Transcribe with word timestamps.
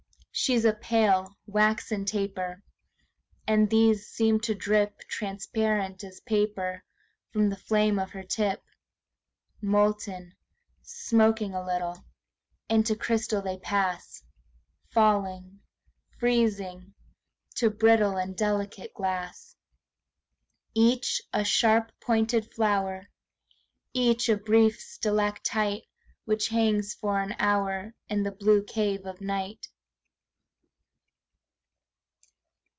She's 0.33 0.63
a 0.63 0.73
pale, 0.73 1.37
waxen 1.45 2.05
taper; 2.05 2.63
And 3.45 3.69
these 3.69 4.07
seem 4.07 4.39
to 4.39 4.55
drip 4.55 4.97
Transparent 5.01 6.05
as 6.05 6.21
paper 6.21 6.83
From 7.31 7.49
the 7.49 7.57
flame 7.57 7.99
of 7.99 8.11
her 8.11 8.23
tip. 8.23 8.63
Molten, 9.61 10.33
smoking 10.83 11.53
a 11.53 11.63
little, 11.63 12.01
Into 12.69 12.95
crystal 12.95 13.41
they 13.41 13.57
pass; 13.57 14.23
Falling, 14.91 15.59
freezing, 16.17 16.93
to 17.55 17.69
brittle 17.69 18.15
And 18.17 18.35
delicate 18.35 18.93
glass. 18.93 19.57
Each 20.73 21.21
a 21.33 21.43
sharp 21.43 21.91
pointed 21.99 22.51
flower, 22.53 23.09
Each 23.93 24.29
a 24.29 24.37
brief 24.37 24.79
stalactite 24.79 25.85
Which 26.23 26.47
hangs 26.47 26.93
for 26.93 27.19
an 27.19 27.35
hour 27.37 27.93
In 28.07 28.23
the 28.23 28.31
blue 28.31 28.63
cave 28.63 29.05
of 29.05 29.19
night. 29.19 29.67